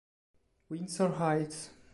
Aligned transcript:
Windsor 0.67 1.13
Heights 1.21 1.69